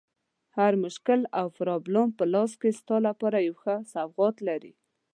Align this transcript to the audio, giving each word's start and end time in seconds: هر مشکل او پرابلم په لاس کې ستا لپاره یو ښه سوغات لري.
هر 0.57 0.73
مشکل 0.83 1.19
او 1.39 1.45
پرابلم 1.57 2.07
په 2.17 2.23
لاس 2.33 2.51
کې 2.61 2.69
ستا 2.79 2.97
لپاره 3.07 3.37
یو 3.47 3.55
ښه 3.61 3.75
سوغات 3.93 4.35
لري. 4.47 4.73